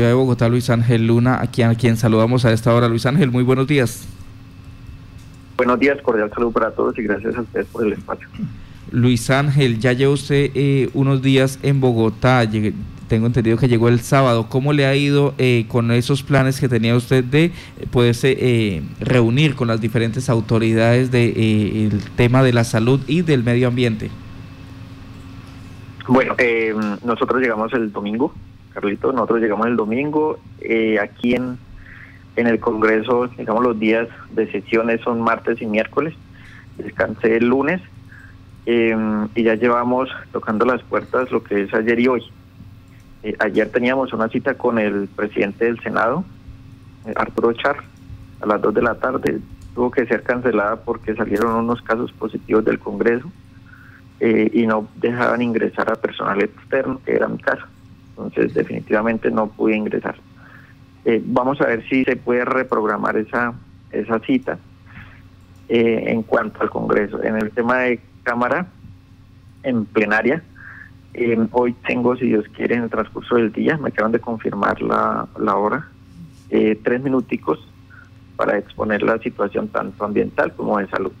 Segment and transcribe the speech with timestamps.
[0.00, 2.88] de Bogotá, Luis Ángel Luna, a quien, a quien saludamos a esta hora.
[2.88, 4.06] Luis Ángel, muy buenos días.
[5.56, 8.28] Buenos días, cordial saludo para todos y gracias a ustedes por el espacio.
[8.92, 12.48] Luis Ángel, ya lleva usted eh, unos días en Bogotá,
[13.08, 14.46] tengo entendido que llegó el sábado.
[14.48, 17.52] ¿Cómo le ha ido eh, con esos planes que tenía usted de eh,
[17.90, 24.12] poderse reunir con las diferentes autoridades del tema de la salud y del medio ambiente?
[26.06, 26.36] Bueno,
[27.02, 28.32] nosotros llegamos el domingo
[28.78, 31.58] Carlito, nosotros llegamos el domingo, eh, aquí en,
[32.36, 36.14] en el Congreso, digamos los días de sesiones son martes y miércoles,
[36.76, 37.80] descansé el lunes
[38.66, 42.22] em, y ya llevamos tocando las puertas lo que es ayer y hoy.
[43.24, 46.24] Eh, ayer teníamos una cita con el presidente del Senado,
[47.04, 47.78] eh, Arturo Char,
[48.40, 49.40] a las 2 de la tarde.
[49.74, 53.28] Tuvo que ser cancelada porque salieron unos casos positivos del Congreso
[54.20, 57.64] y no dejaban ingresar a personal externo, que era mi caso
[58.18, 60.16] entonces definitivamente no pude ingresar.
[61.04, 63.54] Eh, vamos a ver si se puede reprogramar esa,
[63.92, 64.58] esa cita
[65.68, 67.22] eh, en cuanto al Congreso.
[67.22, 68.66] En el tema de Cámara,
[69.62, 70.42] en plenaria,
[71.14, 74.82] eh, hoy tengo, si Dios quiere, en el transcurso del día, me acaban de confirmar
[74.82, 75.88] la, la hora,
[76.48, 77.58] tres minuticos
[78.36, 81.12] para exponer la situación tanto ambiental como de salud.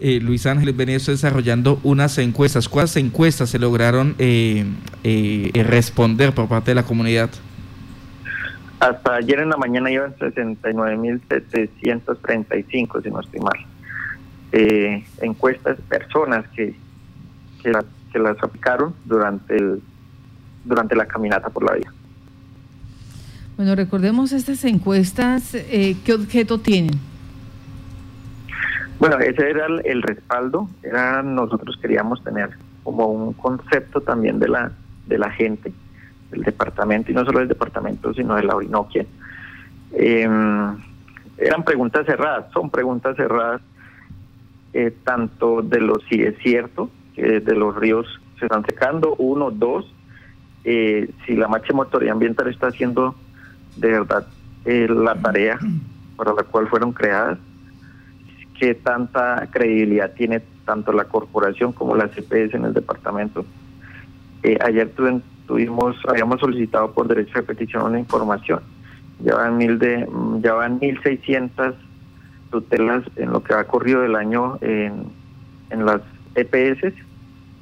[0.00, 2.68] Eh, Luis Ángel venía desarrollando unas encuestas.
[2.68, 4.64] ¿Cuántas encuestas se lograron eh,
[5.04, 7.30] eh, responder por parte de la comunidad?
[8.80, 13.54] Hasta ayer en la mañana iban 69.735, si no estoy mal.
[14.52, 16.76] Eh, encuestas, personas que,
[17.62, 17.72] que,
[18.12, 19.80] que, las aplicaron durante, el,
[20.64, 21.90] durante la caminata por la vía.
[23.56, 26.98] Bueno, recordemos estas encuestas, ¿qué objeto tienen?
[29.06, 32.48] Bueno, ese era el, respaldo, era nosotros queríamos tener
[32.82, 34.72] como un concepto también de la
[35.06, 35.74] de la gente
[36.30, 39.04] del departamento y no solo del departamento sino de la Orinoquia.
[39.92, 40.74] Em,
[41.36, 43.60] eran preguntas cerradas, son preguntas cerradas
[44.72, 48.06] eh, tanto de los si es cierto que de los ríos
[48.38, 49.84] se están secando, uno, dos,
[50.64, 53.14] eh, si la máxima autoridad ambiental está haciendo
[53.76, 54.26] de verdad
[54.64, 55.58] eh, la tarea
[56.16, 57.38] para la cual fueron creadas
[58.64, 63.44] qué tanta credibilidad tiene tanto la corporación como la CPS en el departamento.
[64.42, 64.90] Eh, ayer
[65.46, 68.60] tuvimos, habíamos solicitado por derecho de petición una información.
[69.20, 70.08] Ya van mil de,
[70.40, 71.74] ya van mil seiscientas
[72.50, 75.08] tutelas en lo que ha corrido del año en,
[75.68, 76.00] en las
[76.34, 76.94] EPS,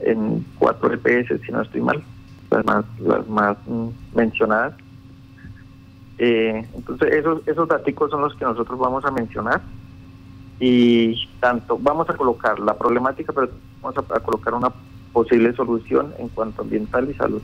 [0.00, 2.02] en cuatro EPS si no estoy mal,
[2.50, 3.56] las más, las más
[4.14, 4.74] mencionadas.
[6.18, 9.62] Eh, entonces esos, esos datos son los que nosotros vamos a mencionar
[10.60, 13.48] y tanto vamos a colocar la problemática, pero
[13.80, 14.70] vamos a, colocar una
[15.10, 17.40] posible solución en cuanto ambiental y salud.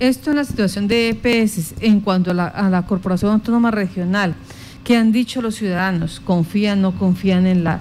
[0.00, 4.34] Esto en la situación de EPS, en cuanto a la, Corporación Autónoma Regional,
[4.82, 6.18] ¿qué han dicho los ciudadanos?
[6.18, 7.80] ¿Confían, no confían en la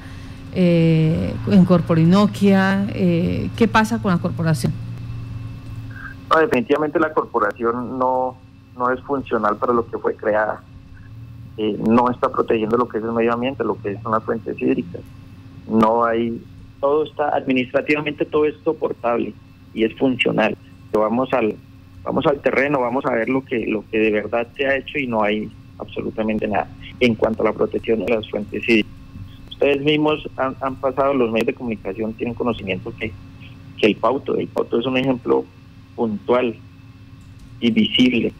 [0.54, 2.86] eh, en Corporinoquia?
[2.90, 4.74] Eh, ¿Qué pasa con la corporación?
[6.42, 8.36] definitivamente la corporación no,
[8.76, 10.64] no es funcional para lo que fue creada
[11.58, 14.56] eh, no está protegiendo lo que es el medio ambiente, lo que es una fuente
[14.58, 15.02] hídricas.
[15.68, 16.42] No hay,
[16.80, 19.34] todo está, administrativamente todo es soportable
[19.74, 20.58] y es funcional.
[20.92, 21.56] Vamos al,
[22.04, 24.98] vamos al terreno, vamos a ver lo que, lo que de verdad se ha hecho
[24.98, 26.68] y no hay absolutamente nada
[27.00, 28.92] en cuanto a la protección de las fuentes hídricas.
[29.50, 33.12] Ustedes mismos han, han pasado, los medios de comunicación tienen conocimiento que,
[33.78, 35.46] que el Pauto, el Pauto es un ejemplo
[35.96, 36.56] puntual
[37.60, 38.34] y visible.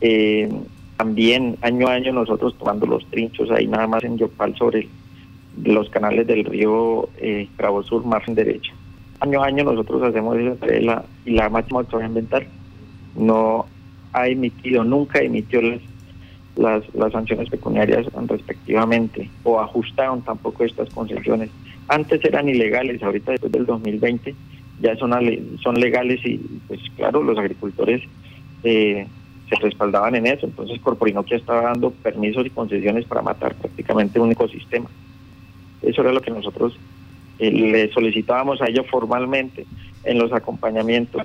[0.00, 0.50] Eh,
[0.96, 4.88] también año a año nosotros tomando los trinchos ahí nada más en Yopal sobre
[5.62, 7.48] los canales del río eh,
[7.84, 8.72] Sur, margen derecha.
[9.20, 12.46] Año a año nosotros hacemos eso la, y la máxima autoridad ambiental
[13.14, 13.66] no
[14.12, 15.80] ha emitido, nunca emitió las,
[16.56, 21.50] las, las sanciones pecuniarias respectivamente o ajustaron tampoco estas concesiones.
[21.88, 24.34] Antes eran ilegales, ahorita después del 2020
[24.80, 25.12] ya son,
[25.62, 28.02] son legales y pues claro, los agricultores
[28.64, 29.06] eh,
[29.48, 30.46] se respaldaban en eso.
[30.46, 34.90] Entonces Corporinoquia estaba dando permisos y concesiones para matar prácticamente un ecosistema.
[35.82, 36.76] Eso era lo que nosotros
[37.38, 39.66] eh, le solicitábamos a ellos formalmente
[40.04, 41.22] en los acompañamientos.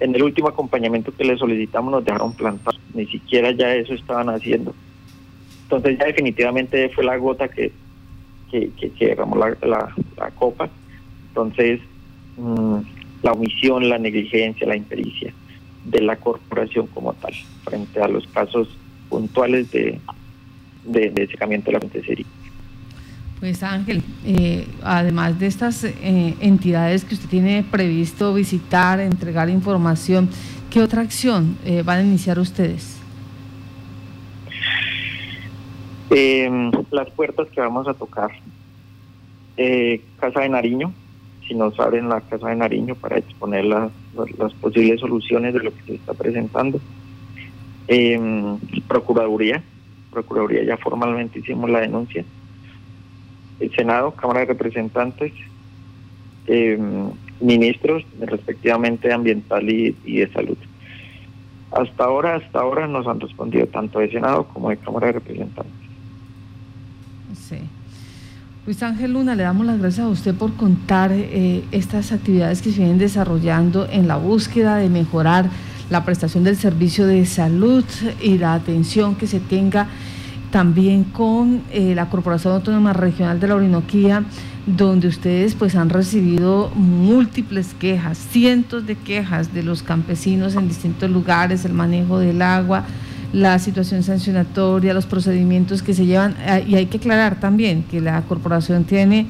[0.00, 4.28] En el último acompañamiento que le solicitamos nos dejaron plantar, ni siquiera ya eso estaban
[4.30, 4.74] haciendo.
[5.64, 7.72] Entonces ya definitivamente fue la gota que,
[8.50, 10.68] que, que, derramó la, la, copa.
[11.28, 11.80] Entonces
[12.36, 12.76] mm,
[13.22, 15.32] la omisión, la negligencia, la impericia
[15.84, 17.34] de la corporación como tal,
[17.64, 18.68] frente a los casos
[19.08, 20.00] puntuales de,
[20.84, 22.26] de, de secamiento de la fuente
[23.40, 30.28] Pues Ángel, eh, además de estas eh, entidades que usted tiene previsto visitar, entregar información,
[30.70, 32.98] ¿qué otra acción eh, van a iniciar ustedes?
[36.10, 38.30] Em, las puertas que vamos a tocar.
[40.18, 40.92] Casa de Nariño,
[41.46, 43.90] si nos abren la Casa de Nariño para exponer las,
[44.38, 46.80] las posibles soluciones de lo que se está presentando.
[47.88, 49.62] Em, Procuraduría,
[50.10, 52.24] Procuraduría ya formalmente hicimos la denuncia
[53.62, 55.32] el Senado, Cámara de Representantes,
[56.46, 56.78] eh,
[57.40, 60.58] ministros, respectivamente de Ambiental y, de Salud.
[61.70, 65.72] Hasta ahora, hasta ahora nos han respondido tanto de Senado como de Cámara de Representantes.
[67.34, 67.58] Sí.
[68.64, 72.70] Luis Ángel Luna, le damos las gracias a usted por contar eh, estas actividades que
[72.70, 75.50] se vienen desarrollando en la búsqueda de mejorar
[75.90, 77.84] la prestación del servicio de salud
[78.20, 79.88] y la atención que se tenga
[80.52, 84.22] también con eh, la Corporación Autónoma Regional de la Orinoquía,
[84.64, 91.10] donde ustedes pues han recibido múltiples quejas, cientos de quejas de los campesinos en distintos
[91.10, 92.84] lugares, el manejo del agua,
[93.32, 98.00] la situación sancionatoria, los procedimientos que se llevan, eh, y hay que aclarar también que
[98.00, 99.26] la corporación tiene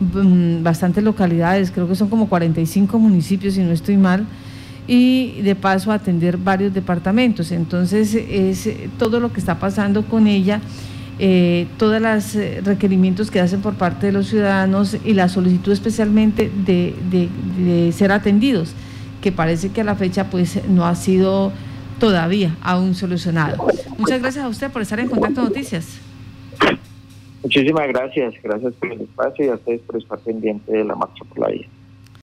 [0.00, 4.26] mm, bastantes localidades, creo que son como 45 municipios, si no estoy mal,
[4.88, 7.52] y de paso atender varios departamentos.
[7.52, 10.60] Entonces es eh, todo lo que está pasando con ella,
[11.20, 15.72] eh, todos los eh, requerimientos que hacen por parte de los ciudadanos y la solicitud
[15.72, 18.72] especialmente de, de, ser atendidos,
[19.20, 21.52] que parece que a la fecha pues no ha sido
[21.98, 23.66] todavía aún solucionado.
[23.98, 26.00] Muchas gracias a usted por estar en Contacto Noticias.
[27.42, 31.24] Muchísimas gracias, gracias por el espacio y a ustedes por estar pendiente de la marcha
[31.24, 31.66] por la vida.